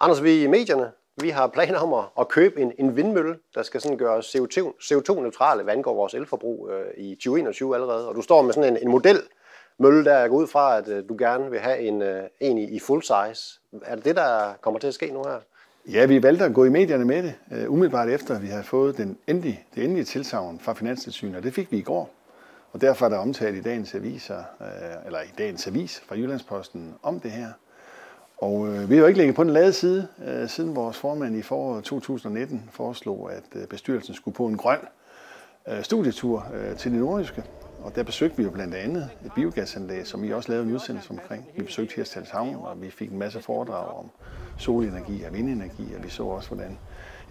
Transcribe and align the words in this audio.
Anders, 0.00 0.22
vi 0.22 0.38
er 0.38 0.44
i 0.44 0.46
medierne. 0.46 0.90
Vi 1.20 1.28
har 1.28 1.46
planer 1.46 1.78
om 1.78 2.08
at, 2.20 2.28
købe 2.28 2.60
en, 2.60 2.72
en 2.78 2.96
vindmølle, 2.96 3.38
der 3.54 3.62
skal 3.62 3.80
sådan 3.80 3.98
gøre 3.98 4.18
CO2-neutrale, 4.82 5.62
hvad 5.62 5.74
angår 5.74 5.94
vores 5.94 6.14
elforbrug 6.14 6.70
øh, 6.70 7.04
i 7.04 7.14
2021 7.14 7.74
allerede. 7.74 8.08
Og 8.08 8.14
du 8.14 8.22
står 8.22 8.42
med 8.42 8.52
sådan 8.52 8.76
en, 8.76 8.82
en 8.82 8.90
model 8.90 9.22
mølle, 9.78 10.04
der 10.04 10.18
jeg 10.18 10.28
går 10.28 10.36
ud 10.36 10.46
fra, 10.46 10.78
at 10.78 10.88
øh, 10.88 11.08
du 11.08 11.16
gerne 11.18 11.50
vil 11.50 11.60
have 11.60 11.78
en, 11.78 12.02
øh, 12.02 12.22
en 12.40 12.58
i, 12.58 12.76
i 12.76 12.78
full 12.78 13.02
size. 13.02 13.60
Er 13.82 13.94
det 13.94 14.04
det, 14.04 14.16
der 14.16 14.52
kommer 14.60 14.80
til 14.80 14.86
at 14.86 14.94
ske 14.94 15.10
nu 15.12 15.22
her? 15.24 15.40
Ja, 15.92 16.06
vi 16.06 16.22
valgte 16.22 16.44
at 16.44 16.54
gå 16.54 16.64
i 16.64 16.68
medierne 16.68 17.04
med 17.04 17.22
det, 17.22 17.34
øh, 17.52 17.72
umiddelbart 17.72 18.08
efter, 18.08 18.36
at 18.36 18.42
vi 18.42 18.46
havde 18.46 18.64
fået 18.64 18.96
den 18.96 19.18
endelige, 19.26 19.64
det 19.74 19.84
endelige 19.84 20.04
tilsavn 20.04 20.60
fra 20.60 20.74
Finanstilsynet, 20.74 21.36
og 21.36 21.42
det 21.42 21.54
fik 21.54 21.72
vi 21.72 21.78
i 21.78 21.82
går. 21.82 22.10
Og 22.72 22.80
derfor 22.80 23.06
er 23.06 23.10
der 23.10 23.18
omtalt 23.18 23.56
i 23.56 23.60
dagens 23.60 23.94
aviser, 23.94 24.38
øh, 24.60 25.06
eller 25.06 25.20
i 25.20 25.32
dagens 25.38 25.66
avis 25.66 26.02
fra 26.06 26.16
Jyllandsposten 26.16 26.94
om 27.02 27.20
det 27.20 27.30
her. 27.30 27.48
Og 28.36 28.68
øh, 28.68 28.90
vi 28.90 28.94
har 28.94 29.00
jo 29.00 29.06
ikke 29.06 29.18
ligget 29.18 29.36
på 29.36 29.44
den 29.44 29.52
lade 29.52 29.72
side, 29.72 30.08
øh, 30.26 30.48
siden 30.48 30.76
vores 30.76 30.96
formand 30.96 31.36
i 31.36 31.42
foråret 31.42 31.84
2019 31.84 32.68
foreslog, 32.72 33.32
at 33.32 33.44
øh, 33.54 33.66
bestyrelsen 33.66 34.14
skulle 34.14 34.34
på 34.34 34.46
en 34.46 34.56
grøn 34.56 34.78
øh, 35.68 35.82
studietur 35.82 36.46
øh, 36.54 36.76
til 36.76 36.92
det 36.92 37.00
nordiske. 37.00 37.44
Og 37.82 37.96
der 37.96 38.02
besøgte 38.02 38.36
vi 38.36 38.42
jo 38.42 38.50
blandt 38.50 38.74
andet 38.74 39.10
et 39.24 39.32
biogasanlæg, 39.34 40.06
som 40.06 40.22
vi 40.22 40.32
også 40.32 40.52
lavede 40.52 40.68
en 40.68 40.74
udsendelse 40.74 41.10
omkring. 41.10 41.46
Vi 41.56 41.62
besøgte 41.62 41.94
Hirstals 41.96 42.30
Havn, 42.30 42.54
og 42.54 42.82
vi 42.82 42.90
fik 42.90 43.10
en 43.10 43.18
masse 43.18 43.40
foredrag 43.40 43.98
om 43.98 44.10
solenergi 44.58 45.22
og 45.22 45.32
vindenergi, 45.32 45.94
og 45.96 46.04
vi 46.04 46.08
så 46.08 46.22
også, 46.22 46.48
hvordan 46.48 46.78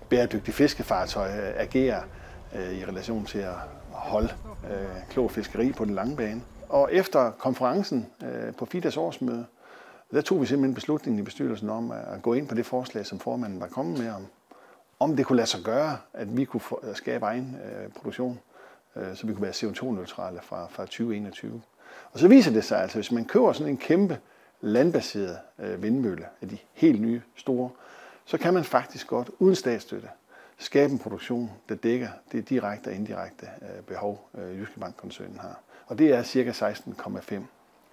bæredygtige 0.10 0.54
fiskefartøj 0.54 1.28
øh, 1.28 1.54
agerer 1.58 2.02
øh, 2.56 2.74
i 2.74 2.86
relation 2.86 3.26
til 3.26 3.40
at 3.40 3.54
holde 3.92 4.30
øh, 4.64 5.10
klog 5.10 5.32
fiskeri 5.32 5.72
på 5.72 5.86
den 5.86 5.96
lange 5.96 6.16
bane. 6.16 6.42
Og 6.70 6.90
efter 6.94 7.32
konferencen 7.32 8.06
øh, 8.24 8.54
på 8.54 8.66
FIDAs 8.66 8.98
årsmøde, 8.98 9.46
der 10.12 10.22
tog 10.22 10.42
vi 10.42 10.46
simpelthen 10.46 10.76
beslutningen 10.76 11.20
i 11.20 11.24
bestyrelsen 11.24 11.70
om 11.70 11.92
at 11.92 12.22
gå 12.22 12.34
ind 12.34 12.48
på 12.48 12.56
det 12.56 12.66
forslag, 12.66 13.06
som 13.06 13.20
formanden 13.20 13.60
var 13.60 13.68
kommet 13.68 14.00
med 14.00 14.12
om, 14.12 14.28
om 15.00 15.16
det 15.16 15.26
kunne 15.26 15.38
lade 15.38 15.50
sig 15.50 15.64
gøre, 15.64 15.98
at 16.14 16.38
vi 16.38 16.46
kunne 16.46 16.62
øh, 16.84 16.96
skabe 16.96 17.26
egen 17.26 17.58
øh, 17.66 17.92
produktion 17.92 18.40
Øh, 18.96 19.16
så 19.16 19.28
vi 19.28 19.34
kunne 19.34 19.42
være 19.42 19.52
CO2-neutrale 19.52 20.40
fra, 20.42 20.68
fra 20.68 20.86
2021. 20.86 21.62
Og 22.12 22.20
så 22.20 22.28
viser 22.28 22.52
det 22.52 22.64
sig 22.64 22.82
altså, 22.82 22.98
hvis 22.98 23.12
man 23.12 23.26
køber 23.26 23.54
sådan 23.54 23.72
en 23.72 23.78
kæmpe 23.78 24.20
landbaseret 24.62 25.40
øh, 25.60 25.84
vindmølle 25.84 26.26
af 26.42 26.50
de 26.50 26.58
helt 26.74 27.02
nye 27.02 27.22
store, 27.36 27.70
så 28.26 28.38
kan 28.38 28.54
man 28.54 28.64
faktisk 28.64 29.08
godt 29.08 29.30
uden 29.40 29.56
statsstøtte 29.56 30.10
skabe 30.58 30.94
en 30.94 31.00
produktion, 31.00 31.52
der 31.70 31.76
dækker 31.76 32.10
det 32.32 32.50
direkte 32.50 32.88
og 32.88 32.94
indirekte 32.94 33.48
øh, 33.62 33.84
behov, 33.84 34.30
øh, 34.38 34.60
Jyske 34.60 34.80
Bank-koncernen 34.80 35.40
har. 35.40 35.60
Og 35.88 35.98
det 35.98 36.14
er 36.14 36.24
ca. 36.24 36.72
16,5 36.72 37.42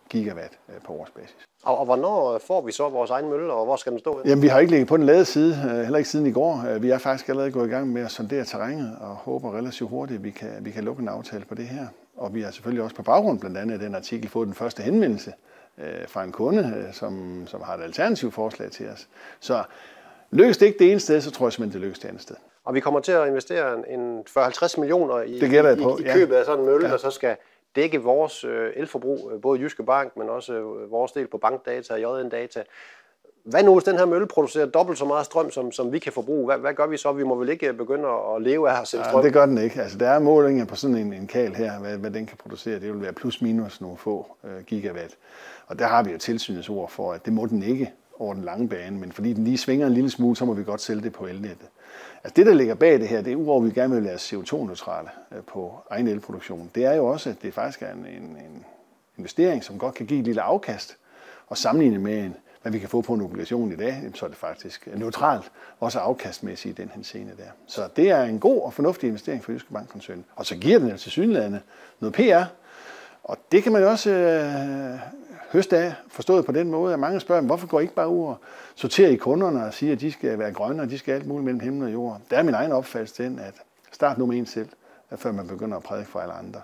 gigawatt 0.09 0.59
øh, 0.69 0.81
på 0.83 0.93
årsbasis. 0.93 1.52
Og, 1.63 1.79
og 1.79 1.85
hvornår 1.85 2.39
får 2.39 2.61
vi 2.61 2.73
så 2.73 2.89
vores 2.89 3.11
egen 3.11 3.31
mølle, 3.31 3.53
og 3.53 3.65
hvor 3.65 3.77
skal 3.77 3.93
den 3.93 3.99
stå? 3.99 4.21
Jamen, 4.25 4.43
vi 4.43 4.49
har 4.49 4.59
ikke 4.59 4.71
ligget 4.71 4.89
på 4.89 4.97
den 4.97 5.07
lade 5.07 5.25
side, 5.25 5.71
øh, 5.71 5.81
heller 5.81 5.99
ikke 5.99 6.11
siden 6.11 6.27
i 6.27 6.33
går. 6.33 6.65
Øh, 6.69 6.83
vi 6.83 6.91
er 6.91 6.99
faktisk 6.99 7.29
allerede 7.29 7.51
gået 7.51 7.67
i 7.67 7.71
gang 7.71 7.89
med 7.89 8.03
at 8.03 8.11
sondere 8.11 8.45
terrænet, 8.45 8.97
og 9.01 9.09
håber 9.09 9.57
relativt 9.57 9.91
hurtigt, 9.91 10.19
at 10.19 10.25
vi 10.25 10.31
kan, 10.31 10.49
vi 10.61 10.71
kan 10.71 10.85
lukke 10.85 11.03
en 11.03 11.09
aftale 11.09 11.45
på 11.45 11.55
det 11.55 11.65
her. 11.65 11.87
Og 12.17 12.35
vi 12.35 12.43
har 12.43 12.51
selvfølgelig 12.51 12.85
også 12.85 12.97
på 12.97 13.03
baggrund 13.03 13.41
blandt 13.41 13.59
andet 13.59 13.75
af 13.75 13.81
den 13.81 13.95
artikel 13.95 14.29
fået 14.29 14.47
den 14.47 14.55
første 14.55 14.83
henvendelse 14.83 15.33
fra 16.07 16.25
en 16.25 16.33
kunde, 16.33 16.89
som, 16.93 17.43
som 17.47 17.61
har 17.61 17.75
et 17.75 17.83
alternativt 17.83 18.35
forslag 18.35 18.71
til 18.71 18.89
os. 18.89 19.09
Så 19.41 19.63
lykkes 20.31 20.59
det 20.59 20.67
ikke 20.67 20.79
det 20.79 20.91
ene 20.91 21.01
sted, 21.01 21.21
så 21.21 21.31
tror 21.31 21.47
jeg 21.47 21.53
simpelthen, 21.53 21.81
det 21.81 21.87
lykkes 21.87 21.99
det 21.99 22.09
andet 22.09 22.23
sted. 22.23 22.37
Og 22.65 22.75
vi 22.75 22.81
kommer 22.81 23.01
til 23.01 23.13
at 23.13 23.29
investere 23.29 23.91
en 23.91 24.25
40-50 24.39 24.81
millioner 24.81 25.21
i, 25.21 25.39
det 25.39 25.53
jeg 25.53 25.79
på. 25.79 25.99
i, 25.99 26.01
i 26.01 26.13
købet 26.13 26.35
ja. 26.35 26.41
af 26.41 26.47
sådan 26.47 26.61
en 26.61 26.67
mølle, 26.67 26.87
ja. 26.87 26.93
der 26.93 26.99
så 26.99 27.11
skal 27.11 27.37
dække 27.77 28.03
vores 28.03 28.45
øh, 28.45 28.71
elforbrug, 28.77 29.31
øh, 29.35 29.41
både 29.41 29.61
Jyske 29.61 29.83
Bank, 29.83 30.17
men 30.17 30.29
også 30.29 30.53
øh, 30.53 30.91
vores 30.91 31.13
del 31.13 31.27
på 31.27 31.39
bankdata 31.39 32.07
og 32.07 32.23
JN 32.23 32.29
Data. 32.29 32.63
Hvad 33.45 33.63
nu, 33.63 33.75
hvis 33.75 33.85
den 33.85 33.99
her 33.99 34.07
mølle 34.07 34.27
producerer 34.27 34.67
dobbelt 34.67 34.99
så 34.99 35.05
meget 35.05 35.27
strøm, 35.27 35.51
som, 35.51 35.73
som 35.73 35.93
vi 35.93 35.99
kan 35.99 36.13
forbruge? 36.13 36.47
Hvad, 36.47 36.59
hvad 36.59 36.75
gør 36.75 36.87
vi 36.87 36.97
så? 36.97 37.13
Vi 37.13 37.25
må 37.25 37.35
vel 37.35 37.49
ikke 37.49 37.73
begynde 37.73 38.09
at 38.09 38.43
leve 38.43 38.71
af 38.71 38.81
at 38.81 38.89
sælge 38.89 39.05
strøm? 39.05 39.21
Ja, 39.21 39.25
det 39.27 39.33
gør 39.33 39.47
den 39.47 39.59
ikke. 39.59 39.83
Altså, 39.83 39.99
der 39.99 40.09
er 40.09 40.19
målinger 40.19 40.65
på 40.65 40.77
sådan 40.77 40.97
en, 40.97 41.13
en 41.13 41.27
kal 41.27 41.55
her, 41.55 41.79
hvad, 41.79 41.99
hvad 41.99 42.11
den 42.11 42.27
kan 42.27 42.37
producere. 42.37 42.81
Det 42.81 42.93
vil 42.93 43.03
være 43.03 43.13
plus 43.13 43.43
minus 43.43 43.81
nogle 43.81 43.97
få 43.97 44.37
øh, 44.45 44.65
gigawatt. 44.67 45.19
Og 45.67 45.79
der 45.79 45.87
har 45.87 46.03
vi 46.03 46.13
jo 46.13 46.19
tilsynets 46.19 46.69
ord 46.69 46.91
for, 46.91 47.13
at 47.13 47.25
det 47.25 47.33
må 47.33 47.47
den 47.47 47.63
ikke 47.63 47.93
over 48.23 48.35
den 48.35 48.45
lange 48.45 48.69
bane, 48.69 48.99
men 48.99 49.13
fordi 49.13 49.33
den 49.33 49.45
lige 49.45 49.59
svinger 49.59 49.87
en 49.87 49.95
lille 49.95 50.11
smule, 50.11 50.37
så 50.37 50.45
må 50.45 50.55
vi 50.55 50.65
godt 50.65 50.81
sælge 50.81 51.03
det 51.03 51.13
på 51.13 51.27
elnettet. 51.27 51.69
Altså 52.25 52.35
det, 52.37 52.47
der 52.47 52.55
ligger 52.55 52.75
bag 52.75 53.01
det 53.01 53.09
her, 53.09 53.23
det 53.23 53.33
er 53.33 53.37
udover, 53.37 53.61
at 53.61 53.67
vi 53.67 53.81
gerne 53.81 53.95
vil 53.95 54.05
være 54.05 54.15
CO2-neutrale 54.15 55.09
øh, 55.37 55.43
på 55.43 55.75
egen 55.91 56.09
elproduktion, 56.09 56.71
det 56.75 56.85
er 56.85 56.95
jo 56.95 57.07
også, 57.07 57.31
at 57.31 57.43
det 57.43 57.55
faktisk 57.55 57.83
er 57.83 57.93
en, 57.93 58.07
en, 58.07 58.23
en 58.23 58.65
investering, 59.19 59.65
som 59.65 59.79
godt 59.79 59.95
kan 59.95 60.07
give 60.07 60.21
et 60.21 60.25
lille 60.25 60.43
afkast, 60.43 60.97
og 61.47 61.59
sammenlignet 61.59 62.01
med, 62.01 62.19
en, 62.19 62.37
hvad 62.63 62.73
vi 62.73 62.79
kan 62.79 62.89
få 62.89 63.01
på 63.01 63.15
en 63.15 63.21
obligation 63.21 63.73
i 63.73 63.77
dag, 63.77 64.11
så 64.15 64.25
er 64.25 64.29
det 64.29 64.39
faktisk 64.39 64.89
neutralt, 64.95 65.53
også 65.81 65.99
afkastmæssigt 65.99 66.79
i 66.79 66.83
den 66.83 66.91
henseende 66.95 67.33
der. 67.37 67.51
Så 67.67 67.89
det 67.97 68.11
er 68.11 68.23
en 68.23 68.41
god 68.41 68.63
og 68.63 68.73
fornuftig 68.73 69.07
investering 69.07 69.45
for 69.45 69.53
Jyske 69.53 69.73
Bankkoncernen. 69.73 70.25
Og 70.37 70.47
så 70.47 70.57
giver 70.57 70.79
den 70.79 70.91
altså 70.91 71.03
til 71.03 71.13
synlædende 71.13 71.61
noget 72.01 72.15
PR, 72.15 72.45
og 73.25 73.39
det 73.53 73.63
kan 73.63 73.73
man 73.73 73.83
jo 73.83 73.91
også 73.91 74.11
øh, 74.11 75.01
høste 75.53 75.77
af, 75.79 75.95
forstået 76.09 76.45
på 76.47 76.53
den 76.53 76.71
måde, 76.71 76.93
at 76.93 76.99
mange 76.99 77.21
spørger, 77.21 77.43
hvorfor 77.43 77.67
går 77.67 77.81
I 77.81 77.83
ikke 77.83 77.95
bare 77.95 78.09
ud 78.09 78.27
og 78.27 78.37
sorterer 78.75 79.11
i 79.11 79.17
kunderne 79.17 79.65
og 79.65 79.75
siger, 79.75 79.93
at 79.93 80.01
de 80.01 80.13
skal 80.13 80.39
være 80.39 80.53
grønne, 80.53 80.83
og 80.83 80.91
de 80.91 80.99
skal 80.99 81.15
alt 81.15 81.27
muligt 81.27 81.45
mellem 81.45 81.61
himmel 81.61 81.87
og 81.87 81.93
jord. 81.93 82.21
Der 82.31 82.37
er 82.39 82.43
min 82.43 82.55
egen 82.55 82.73
opfattelse 82.73 83.25
den, 83.25 83.39
at 83.39 83.55
start 83.93 84.19
nu 84.19 84.27
med 84.27 84.39
en 84.39 84.47
selv, 84.47 84.69
før 85.17 85.33
man 85.33 85.47
begynder 85.49 85.77
at 85.77 85.83
prædike 85.83 86.11
for 86.11 86.19
alle 86.21 86.35
andre. 86.35 86.61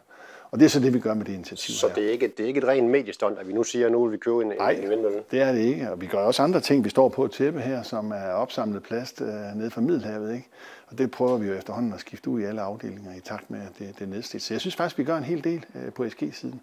Og 0.50 0.58
det 0.58 0.64
er 0.64 0.68
så 0.68 0.80
det, 0.80 0.94
vi 0.94 0.98
gør 0.98 1.14
med 1.14 1.24
det 1.24 1.32
initiativ 1.32 1.74
Så 1.74 1.90
det 1.94 2.06
er 2.06 2.10
ikke, 2.10 2.32
det 2.36 2.42
er 2.42 2.46
ikke 2.46 2.58
et 2.58 2.66
rent 2.66 2.90
mediestund, 2.90 3.38
at 3.38 3.48
vi 3.48 3.52
nu 3.52 3.62
siger, 3.62 3.86
at 3.86 3.92
nu 3.92 4.04
vil 4.04 4.12
vi 4.12 4.16
købe 4.16 4.42
en, 4.42 4.52
Nej, 4.58 4.70
en 4.70 4.90
vindmølle? 4.90 5.22
det 5.30 5.42
er 5.42 5.52
det 5.52 5.60
ikke. 5.60 5.90
Og 5.90 6.00
vi 6.00 6.06
gør 6.06 6.18
også 6.18 6.42
andre 6.42 6.60
ting. 6.60 6.84
Vi 6.84 6.90
står 6.90 7.08
på 7.08 7.24
et 7.24 7.30
tæppe 7.30 7.60
her, 7.60 7.82
som 7.82 8.10
er 8.10 8.32
opsamlet 8.32 8.82
plast 8.82 9.20
øh, 9.20 9.28
nede 9.56 9.70
fra 9.70 9.80
Middelhavet. 9.80 10.34
Ikke? 10.34 10.48
Og 10.86 10.98
det 10.98 11.10
prøver 11.10 11.38
vi 11.38 11.46
jo 11.46 11.54
efterhånden 11.54 11.92
at 11.92 12.00
skifte 12.00 12.30
ud 12.30 12.40
i 12.40 12.44
alle 12.44 12.60
afdelinger 12.60 13.14
i 13.16 13.20
takt 13.20 13.50
med, 13.50 13.60
at 13.60 13.78
det, 13.78 13.98
det 13.98 14.04
er 14.04 14.08
nedslidt. 14.10 14.42
Så 14.42 14.54
jeg 14.54 14.60
synes 14.60 14.76
faktisk, 14.76 14.98
vi 14.98 15.04
gør 15.04 15.16
en 15.16 15.24
hel 15.24 15.44
del 15.44 15.64
øh, 15.74 15.92
på 15.92 16.08
SG-siden. 16.08 16.60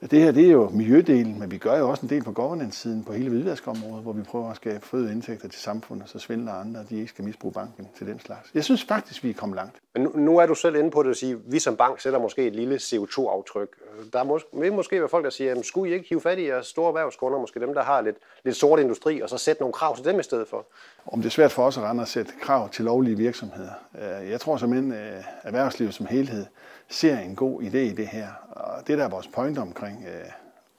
Det 0.00 0.20
her 0.20 0.32
det 0.32 0.46
er 0.46 0.50
jo 0.50 0.68
miljødelen, 0.68 1.38
men 1.38 1.50
vi 1.50 1.58
gør 1.58 1.78
jo 1.78 1.90
også 1.90 2.06
en 2.06 2.10
del 2.10 2.22
på 2.24 2.32
governance-siden 2.32 3.04
på 3.04 3.12
hele 3.12 3.30
hvidvaskområdet, 3.30 4.02
hvor 4.02 4.12
vi 4.12 4.22
prøver 4.22 4.50
at 4.50 4.56
skabe 4.56 4.86
føde 4.86 5.12
indtægter 5.12 5.48
til 5.48 5.60
samfundet, 5.60 6.08
så 6.08 6.18
svindler 6.18 6.52
andre 6.52 6.84
de 6.90 6.96
ikke 6.96 7.08
skal 7.08 7.24
misbruge 7.24 7.52
banken 7.52 7.88
til 7.98 8.06
den 8.06 8.20
slags. 8.20 8.50
Jeg 8.54 8.64
synes 8.64 8.84
faktisk, 8.84 9.24
vi 9.24 9.30
er 9.30 9.34
kommet 9.34 9.56
langt. 9.56 9.76
Men 9.94 10.02
nu, 10.02 10.12
nu 10.14 10.38
er 10.38 10.46
du 10.46 10.54
selv 10.54 10.76
inde 10.76 10.90
på 10.90 11.02
det 11.02 11.10
at 11.10 11.16
sige, 11.16 11.32
at 11.32 11.38
vi 11.46 11.58
som 11.58 11.76
bank 11.76 12.00
sætter 12.00 12.18
måske 12.18 12.46
et 12.46 12.56
lille 12.56 12.76
CO2-aftryk. 12.76 13.68
Der 14.12 14.24
må, 14.24 14.40
vil 14.52 14.72
måske 14.72 15.00
være 15.00 15.08
folk, 15.08 15.24
der 15.24 15.30
siger, 15.30 15.54
at 15.54 15.66
skulle 15.66 15.90
I 15.90 15.94
ikke 15.94 16.08
hive 16.08 16.20
fat 16.20 16.38
i 16.38 16.48
jeres 16.48 16.66
store 16.66 16.88
erhvervskunder, 16.88 17.38
måske 17.38 17.60
dem, 17.60 17.74
der 17.74 17.82
har 17.82 18.00
lidt, 18.00 18.16
lidt 18.44 18.56
sort 18.56 18.80
industri, 18.80 19.20
og 19.20 19.28
så 19.28 19.38
sætte 19.38 19.62
nogle 19.62 19.72
krav 19.72 19.96
til 19.96 20.04
dem 20.04 20.20
i 20.20 20.22
stedet 20.22 20.48
for? 20.48 20.66
Om 21.06 21.20
det 21.20 21.26
er 21.26 21.30
svært 21.30 21.52
for 21.52 21.66
os 21.66 21.78
at 21.78 21.82
rende 21.84 22.00
og 22.00 22.08
sætte 22.08 22.32
krav 22.40 22.68
til 22.68 22.84
lovlige 22.84 23.16
virksomheder. 23.16 23.72
Øh, 23.98 24.30
jeg 24.30 24.40
tror 24.40 24.56
simpelthen, 24.56 24.92
øh, 24.92 25.16
at 25.16 25.24
erhvervslivet 25.44 25.94
som 25.94 26.06
helhed 26.06 26.46
ser 26.88 27.18
en 27.18 27.36
god 27.36 27.62
idé 27.62 27.76
i 27.76 27.92
det 27.92 28.06
her. 28.06 28.28
Og 28.50 28.86
det, 28.86 28.98
der 28.98 29.04
er 29.04 29.08
vores 29.08 29.26
point 29.26 29.58
omkring 29.58 30.04
øh, 30.08 30.30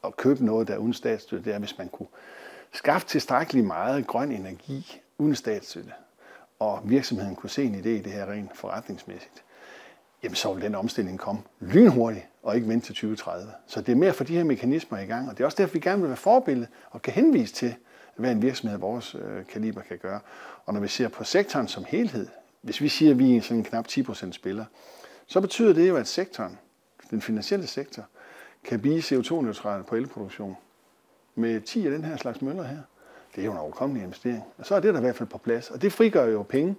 at 0.04 0.18
købe 0.18 0.46
noget, 0.46 0.68
der 0.68 0.74
er 0.74 0.78
uden 0.78 0.94
statsstøtte, 0.94 1.46
det 1.46 1.54
er, 1.54 1.60
hvis 1.60 1.78
man 1.78 1.90
kunne 1.90 2.08
skaffe 2.72 3.08
tilstrækkeligt 3.08 3.68
meget 3.68 4.08
grøn 4.08 4.32
energi 4.32 5.02
uden 5.18 5.36
statsstøtte, 5.36 5.92
og 6.60 6.82
virksomheden 6.84 7.36
kunne 7.36 7.50
se 7.50 7.64
en 7.64 7.76
idé 7.76 7.88
i 7.88 8.02
det 8.02 8.12
her 8.12 8.32
rent 8.32 8.58
forretningsmæssigt, 8.58 9.44
jamen 10.24 10.36
så 10.36 10.54
vil 10.54 10.64
den 10.64 10.76
omstilling 10.76 11.20
komme 11.20 11.42
lynhurtigt, 11.60 12.26
og 12.48 12.56
ikke 12.56 12.68
vente 12.68 12.86
til 12.86 12.96
2030. 12.96 13.52
Så 13.68 13.82
det 13.82 13.92
er 13.92 13.96
mere 13.96 14.14
for 14.14 14.24
de 14.24 14.36
her 14.36 14.44
mekanismer 14.44 14.98
i 14.98 15.06
gang, 15.06 15.30
og 15.30 15.38
det 15.38 15.44
er 15.44 15.46
også 15.46 15.56
derfor, 15.58 15.74
vi 15.74 15.80
gerne 15.80 16.02
vil 16.02 16.08
være 16.08 16.18
forbillede 16.18 16.68
og 16.92 17.02
kan 17.02 17.14
henvise 17.14 17.54
til, 17.54 17.76
hvad 18.16 18.32
en 18.32 18.42
virksomhed 18.42 18.76
af 18.76 18.82
vores 18.82 19.16
øh, 19.16 19.46
kaliber 19.46 19.82
kan 19.82 19.98
gøre. 19.98 20.20
Og 20.66 20.74
når 20.74 20.82
vi 20.82 20.88
ser 20.88 21.08
på 21.08 21.24
sektoren 21.24 21.68
som 21.68 21.86
helhed, 21.88 22.28
hvis 22.62 22.82
vi 22.82 22.88
siger, 22.88 23.12
at 23.12 23.20
vi 23.20 23.38
er 23.38 23.42
sådan 23.42 23.58
en 23.58 23.64
knap 23.64 23.88
10% 23.88 24.32
spiller, 24.32 24.66
så 25.26 25.42
betyder 25.42 25.74
det 25.74 25.90
jo, 25.90 25.96
at 25.96 26.08
sektoren, 26.08 26.58
den 27.10 27.22
finansielle 27.22 27.68
sektor, 27.68 28.04
kan 28.64 28.80
blive 28.80 29.00
CO2-neutral 29.00 29.84
på 29.84 29.96
elproduktion 29.96 30.58
med 31.36 31.62
10 31.62 31.86
af 31.86 31.92
den 31.92 32.04
her 32.04 32.18
slags 32.18 32.42
møller 32.42 32.64
her. 32.64 32.80
Det 33.36 33.42
er 33.42 33.46
jo 33.46 33.52
en 33.52 33.58
overkommelig 33.58 34.04
investering. 34.04 34.44
Og 34.58 34.66
så 34.66 34.76
er 34.76 34.80
det 34.80 34.94
der 34.94 35.00
i 35.00 35.04
hvert 35.04 35.16
fald 35.16 35.30
på 35.30 35.38
plads. 35.38 35.72
Og 35.72 35.82
det 35.82 35.94
frigør 35.94 36.26
jo 36.26 36.44
penge 36.44 36.76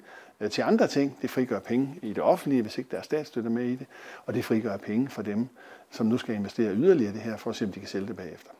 til 0.50 0.62
andre 0.62 0.86
ting. 0.86 1.18
Det 1.22 1.30
frigør 1.30 1.58
penge 1.58 1.98
i 2.02 2.12
det 2.12 2.22
offentlige, 2.22 2.62
hvis 2.62 2.78
ikke 2.78 2.90
der 2.90 2.96
er 2.96 3.02
statsstøtte 3.02 3.50
med 3.50 3.64
i 3.64 3.76
det. 3.76 3.86
Og 4.26 4.34
det 4.34 4.44
frigør 4.44 4.76
penge 4.76 5.08
for 5.08 5.22
dem, 5.22 5.48
som 5.90 6.06
nu 6.06 6.18
skal 6.18 6.34
investere 6.34 6.74
yderligere 6.74 7.10
i 7.10 7.14
det 7.14 7.22
her, 7.22 7.36
for 7.36 7.50
at 7.50 7.56
se, 7.56 7.64
om 7.64 7.72
de 7.72 7.80
kan 7.80 7.88
sælge 7.88 8.06
det 8.06 8.16
bagefter. 8.16 8.50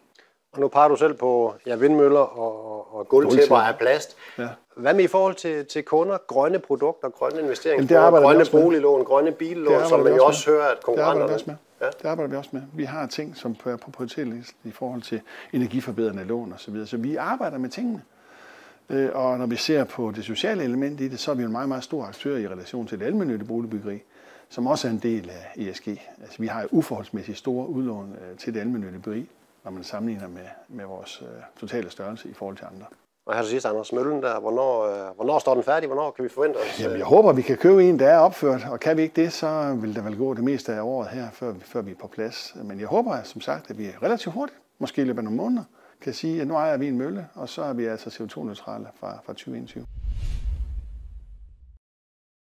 Og 0.52 0.60
nu 0.60 0.68
peger 0.68 0.88
du 0.88 0.96
selv 0.96 1.14
på 1.14 1.54
ja, 1.66 1.76
vindmøller 1.76 2.20
og, 2.20 2.94
og 2.94 3.08
gulvtæpper 3.08 3.56
af 3.56 3.78
plast. 3.78 4.16
Ja. 4.38 4.48
Hvad 4.76 4.94
med 4.94 5.04
i 5.04 5.06
forhold 5.06 5.34
til, 5.34 5.66
til 5.66 5.82
kunder? 5.84 6.18
Grønne 6.26 6.58
produkter, 6.58 7.08
grønne 7.08 7.40
investeringer, 7.40 8.10
grønne 8.10 8.44
boliglån, 8.52 9.04
grønne 9.04 9.32
billån, 9.32 9.88
som 9.88 10.00
man 10.00 10.16
jo 10.16 10.24
også 10.24 10.50
hører, 10.50 10.66
at 10.66 10.82
konkurrenterne... 10.82 11.32
Det 11.32 11.56
Ja. 11.80 11.86
Det 11.86 12.04
arbejder 12.04 12.30
vi 12.30 12.36
også 12.36 12.50
med. 12.52 12.62
Vi 12.72 12.84
har 12.84 13.06
ting, 13.06 13.36
som 13.36 13.56
er 13.64 13.76
på 13.76 13.90
prioritetslisten 13.90 14.70
i 14.70 14.72
forhold 14.72 15.02
til 15.02 15.20
energiforbedrende 15.52 16.24
lån 16.24 16.52
osv. 16.52 16.58
Så, 16.58 16.70
videre. 16.70 16.86
så 16.86 16.96
vi 16.96 17.16
arbejder 17.16 17.58
med 17.58 17.68
tingene. 17.68 18.02
Øh, 18.90 19.10
og 19.14 19.38
når 19.38 19.46
vi 19.46 19.56
ser 19.56 19.84
på 19.84 20.12
det 20.16 20.24
sociale 20.24 20.64
element 20.64 21.00
i 21.00 21.08
det, 21.08 21.20
så 21.20 21.30
er 21.30 21.34
vi 21.34 21.42
en 21.42 21.52
meget, 21.52 21.68
meget 21.68 21.84
stor 21.84 22.04
aktør 22.04 22.36
i 22.36 22.48
relation 22.48 22.86
til 22.86 22.98
det 22.98 23.06
almindelige 23.06 23.48
boligbyggeri, 23.48 24.02
som 24.48 24.66
også 24.66 24.88
er 24.88 24.92
en 24.92 24.98
del 24.98 25.30
af 25.30 25.62
ESG. 25.62 25.88
Altså, 26.22 26.36
vi 26.38 26.46
har 26.46 26.62
jo 26.62 26.68
uforholdsmæssigt 26.70 27.38
store 27.38 27.68
udlån 27.68 28.16
øh, 28.20 28.38
til 28.38 28.54
det 28.54 28.60
almindelige 28.60 29.02
byggeri, 29.02 29.28
når 29.64 29.70
man 29.70 29.84
sammenligner 29.84 30.28
med, 30.28 30.46
med 30.68 30.84
vores 30.84 31.22
øh, 31.22 31.28
totale 31.60 31.90
størrelse 31.90 32.28
i 32.28 32.34
forhold 32.34 32.56
til 32.56 32.66
andre. 32.74 32.86
Og 33.26 33.34
her 33.34 33.42
til 33.42 33.50
sidst, 33.50 33.66
Anders 33.66 33.92
Møllen, 33.92 34.22
der, 34.22 34.40
hvornår, 34.40 35.12
hvornår 35.14 35.38
står 35.38 35.54
den 35.54 35.62
færdig? 35.62 35.86
Hvornår 35.86 36.10
kan 36.10 36.24
vi 36.24 36.28
forvente 36.28 36.56
os? 36.56 36.80
Jamen, 36.80 36.98
jeg 36.98 37.06
håber, 37.06 37.32
vi 37.32 37.42
kan 37.42 37.56
købe 37.56 37.88
en, 37.88 37.98
der 37.98 38.08
er 38.08 38.18
opført, 38.18 38.66
og 38.70 38.80
kan 38.80 38.96
vi 38.96 39.02
ikke 39.02 39.22
det, 39.22 39.32
så 39.32 39.78
vil 39.80 39.94
der 39.94 40.02
vel 40.02 40.16
gå 40.16 40.34
det 40.34 40.44
meste 40.44 40.72
af 40.72 40.80
året 40.80 41.08
her, 41.08 41.30
før, 41.32 41.54
før 41.60 41.82
vi 41.82 41.90
er 41.90 41.94
på 42.00 42.06
plads. 42.06 42.56
Men 42.64 42.80
jeg 42.80 42.86
håber, 42.86 43.22
som 43.22 43.40
sagt, 43.40 43.70
at 43.70 43.78
vi 43.78 43.86
er 43.86 44.02
relativt 44.02 44.34
hurtigt, 44.34 44.58
måske 44.78 45.02
i 45.02 45.04
løbet 45.04 45.18
af 45.18 45.24
nogle 45.24 45.36
måneder, 45.36 45.64
kan 46.00 46.14
sige, 46.14 46.40
at 46.40 46.46
nu 46.46 46.54
ejer 46.54 46.76
vi 46.76 46.88
en 46.88 46.98
mølle, 46.98 47.28
og 47.34 47.48
så 47.48 47.62
er 47.62 47.72
vi 47.72 47.84
altså 47.84 48.10
CO2-neutrale 48.10 48.88
fra, 49.00 49.20
fra 49.24 49.32
2021. 49.32 49.84